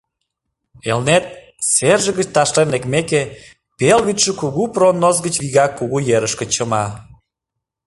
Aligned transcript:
Элнет, 0.91 1.23
серже 1.71 2.11
гыч 2.17 2.27
ташлен 2.35 2.67
лекмеке, 2.73 3.21
пел 3.77 3.99
вӱдшӧ 4.05 4.31
Кугу 4.39 4.63
пронос 4.73 5.17
гыч 5.25 5.35
вигак 5.43 5.71
Кугу 5.79 5.97
ерышке 6.17 6.45
чыма. 6.53 6.85